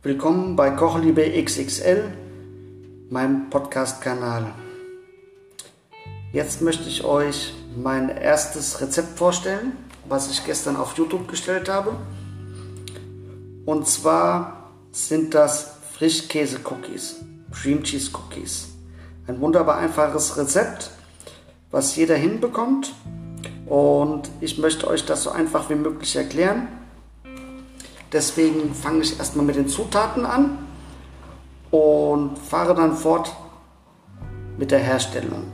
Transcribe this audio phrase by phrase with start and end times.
[0.00, 2.04] Willkommen bei Kochliebe XXL,
[3.10, 4.54] meinem Podcast-Kanal.
[6.32, 9.72] Jetzt möchte ich euch mein erstes Rezept vorstellen,
[10.08, 11.96] was ich gestern auf YouTube gestellt habe.
[13.66, 17.16] Und zwar sind das Frischkäse-Cookies,
[17.50, 18.68] Cream Cheese Cookies.
[19.26, 20.92] Ein wunderbar einfaches Rezept,
[21.72, 22.94] was jeder hinbekommt.
[23.66, 26.68] Und ich möchte euch das so einfach wie möglich erklären.
[28.12, 30.58] Deswegen fange ich erstmal mit den Zutaten an
[31.70, 33.34] und fahre dann fort
[34.56, 35.44] mit der Herstellung.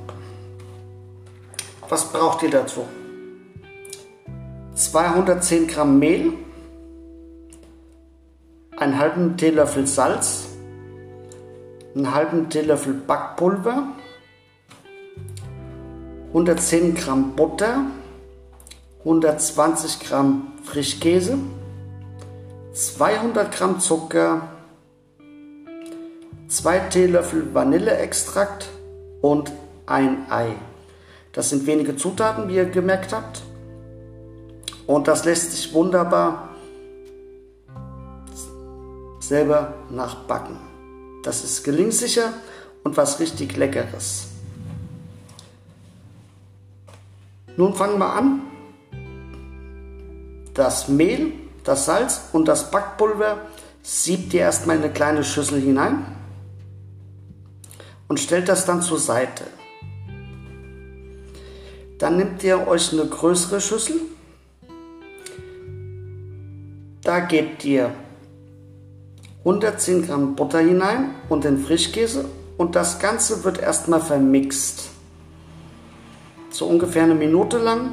[1.88, 2.84] Was braucht ihr dazu?
[4.74, 6.32] 210 Gramm Mehl,
[8.76, 10.46] einen halben Teelöffel Salz,
[11.94, 13.88] einen halben Teelöffel Backpulver,
[16.28, 17.86] 110 Gramm Butter,
[19.00, 21.38] 120 Gramm Frischkäse,
[22.74, 24.48] 200 Gramm Zucker,
[26.48, 28.68] 2 Teelöffel Vanilleextrakt
[29.22, 29.52] und
[29.86, 30.56] ein Ei.
[31.32, 33.42] Das sind wenige Zutaten, wie ihr gemerkt habt.
[34.88, 36.48] Und das lässt sich wunderbar
[39.20, 40.58] selber nachbacken.
[41.22, 42.32] Das ist gelingsicher
[42.82, 44.26] und was richtig Leckeres.
[47.56, 48.40] Nun fangen wir an.
[50.54, 53.38] Das Mehl das Salz und das Backpulver
[53.82, 56.04] siebt ihr erstmal in eine kleine Schüssel hinein
[58.08, 59.44] und stellt das dann zur Seite.
[61.98, 63.96] Dann nehmt ihr euch eine größere Schüssel.
[67.02, 67.90] Da gebt ihr
[69.40, 72.24] 110 Gramm Butter hinein und den Frischkäse
[72.56, 74.88] und das Ganze wird erstmal vermixt.
[76.50, 77.90] So ungefähr eine Minute lang,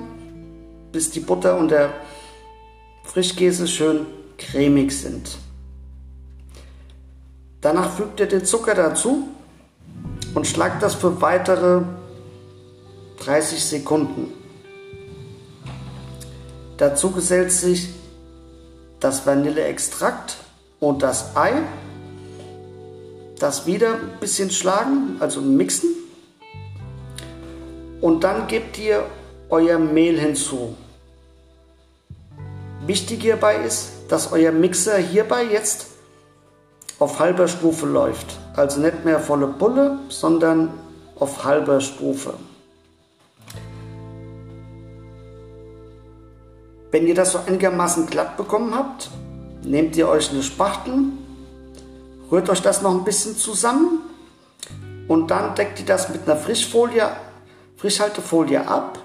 [0.91, 1.93] bis die Butter und der
[3.03, 4.05] Frischkäse schön
[4.37, 5.37] cremig sind.
[7.61, 9.27] Danach fügt ihr den Zucker dazu
[10.33, 11.81] und schlagt das für weitere
[13.23, 14.33] 30 Sekunden.
[16.77, 17.89] Dazu gesellt sich
[18.99, 20.37] das Vanilleextrakt
[20.79, 21.53] und das Ei.
[23.37, 25.89] Das wieder ein bisschen schlagen, also mixen.
[27.99, 29.05] Und dann gebt ihr
[29.49, 30.75] euer Mehl hinzu.
[32.87, 35.87] Wichtig hierbei ist, dass euer Mixer hierbei jetzt
[36.97, 38.37] auf halber Stufe läuft.
[38.55, 40.71] Also nicht mehr volle Bulle, sondern
[41.19, 42.33] auf halber Stufe.
[46.89, 49.09] Wenn ihr das so einigermaßen glatt bekommen habt,
[49.63, 51.05] nehmt ihr euch eine Spachtel,
[52.31, 53.99] rührt euch das noch ein bisschen zusammen
[55.07, 57.09] und dann deckt ihr das mit einer Frischfolie,
[57.77, 59.00] Frischhaltefolie ab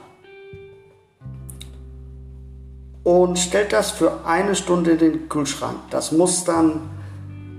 [3.07, 5.77] und stellt das für eine Stunde in den Kühlschrank.
[5.91, 6.91] Das muss dann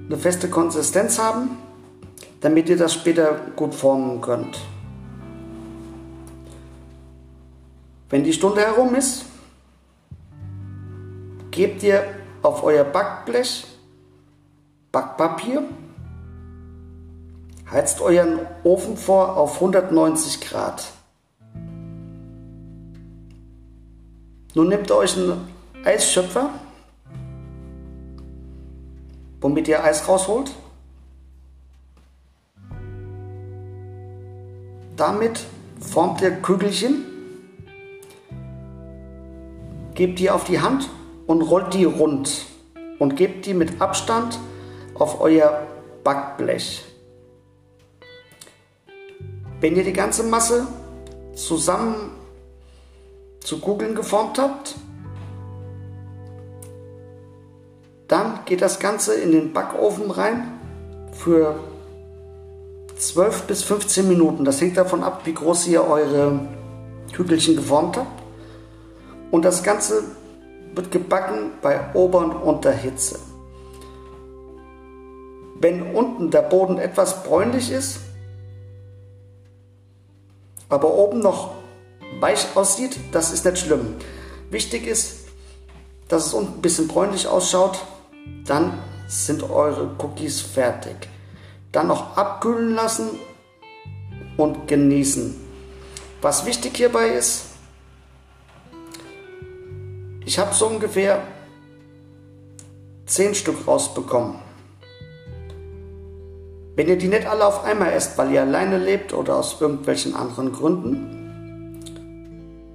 [0.06, 1.52] eine feste Konsistenz haben,
[2.42, 4.60] damit ihr das später gut formen könnt.
[8.10, 9.24] Wenn die Stunde herum ist,
[11.52, 12.04] gebt ihr
[12.42, 13.68] auf euer Backblech
[14.92, 15.64] Backpapier,
[17.72, 20.97] heizt euren Ofen vor auf 190 Grad.
[24.58, 25.48] Nun nehmt euch einen
[25.86, 26.50] Eisschöpfer,
[29.40, 30.52] womit ihr Eis rausholt.
[34.96, 35.46] Damit
[35.80, 37.06] formt ihr Kügelchen,
[39.94, 40.90] gebt die auf die Hand
[41.28, 42.48] und rollt die rund
[42.98, 44.40] und gebt die mit Abstand
[44.96, 45.68] auf euer
[46.04, 46.84] Backblech.
[49.62, 50.66] Wenn ihr die ganze Masse
[51.36, 52.17] zusammen
[53.48, 54.76] zu Kugeln geformt habt.
[58.10, 60.60] Dann geht das Ganze in den Backofen rein
[61.14, 61.58] für
[62.98, 64.44] 12 bis 15 Minuten.
[64.44, 66.42] Das hängt davon ab, wie groß ihr eure
[67.14, 68.22] Kügelchen geformt habt.
[69.32, 70.04] Und das Ganze
[70.76, 73.18] wird gebacken bei Ober- und Unterhitze.
[75.62, 78.02] Wenn unten der Boden etwas bräunlich ist,
[80.68, 81.52] aber oben noch
[82.20, 83.96] weich aussieht, das ist nicht schlimm.
[84.50, 85.28] Wichtig ist,
[86.08, 87.80] dass es ein bisschen bräunlich ausschaut,
[88.46, 88.78] dann
[89.08, 90.96] sind eure Cookies fertig.
[91.72, 93.10] Dann noch abkühlen lassen
[94.38, 95.36] und genießen.
[96.22, 97.46] Was wichtig hierbei ist,
[100.26, 101.24] ich habe so ungefähr
[103.06, 104.36] 10 Stück rausbekommen.
[106.76, 110.16] Wenn ihr die nicht alle auf einmal esst, weil ihr alleine lebt oder aus irgendwelchen
[110.16, 111.27] anderen Gründen,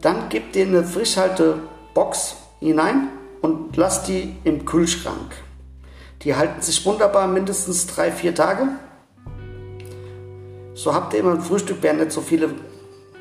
[0.02, 3.08] dann gebt ihr eine Frischhaltebox hinein
[3.40, 5.32] und lasst die im Kühlschrank.
[6.22, 8.68] Die halten sich wunderbar mindestens drei, vier Tage.
[10.74, 12.50] So habt ihr immer ein Frühstück, wer nicht so viele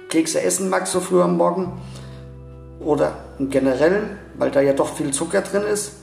[0.09, 1.79] Kekse essen mag, so früh am Morgen.
[2.79, 5.93] Oder im Generellen, weil da ja doch viel Zucker drin ist.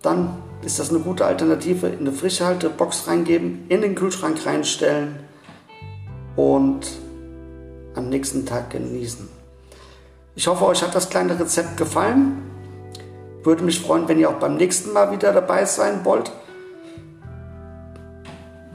[0.00, 1.88] Dann ist das eine gute Alternative.
[1.88, 5.18] In eine Frischhaltebox reingeben, in den Kühlschrank reinstellen
[6.36, 6.86] und
[7.94, 9.37] am nächsten Tag genießen.
[10.38, 12.40] Ich hoffe, euch hat das kleine Rezept gefallen.
[13.42, 16.30] Würde mich freuen, wenn ihr auch beim nächsten Mal wieder dabei sein wollt.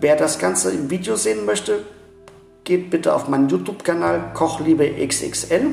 [0.01, 1.85] Wer das Ganze im Video sehen möchte,
[2.65, 5.67] geht bitte auf meinen YouTube-Kanal Kochliebe XXL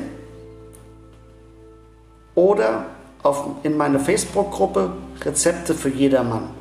[2.35, 2.85] oder
[3.21, 4.93] auf, in meine Facebook-Gruppe
[5.25, 6.51] Rezepte für jedermann.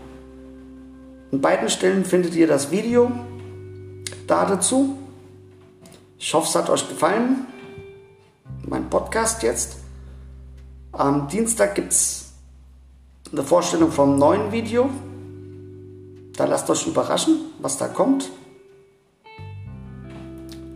[1.30, 3.12] In beiden Stellen findet ihr das Video
[4.26, 4.98] da dazu.
[6.18, 7.46] Ich hoffe, es hat euch gefallen.
[8.70, 9.78] Mein Podcast jetzt.
[10.92, 12.34] Am Dienstag gibt es
[13.32, 14.88] eine Vorstellung vom neuen Video.
[16.36, 18.30] Da lasst euch überraschen, was da kommt.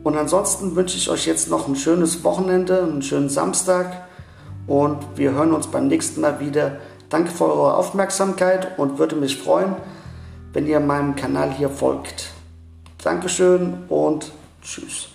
[0.03, 4.09] Und ansonsten wünsche ich euch jetzt noch ein schönes Wochenende, einen schönen Samstag
[4.67, 6.79] und wir hören uns beim nächsten Mal wieder.
[7.11, 9.77] Danke für eure Aufmerksamkeit und würde mich freuen,
[10.53, 12.33] wenn ihr meinem Kanal hier folgt.
[13.05, 14.33] Dankeschön und
[14.63, 15.14] tschüss.